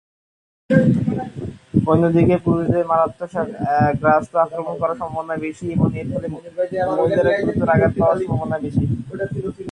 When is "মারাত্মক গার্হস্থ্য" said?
2.91-4.37